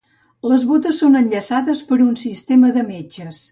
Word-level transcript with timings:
Les 0.51 0.63
bótes 0.69 1.01
són 1.03 1.19
enllaçades 1.19 1.85
per 1.93 2.01
un 2.07 2.11
sistema 2.25 2.75
de 2.81 2.89
metxes. 2.91 3.47